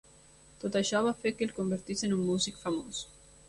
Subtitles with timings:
[0.63, 3.07] Tot això va fer que es convertís en un músic famós.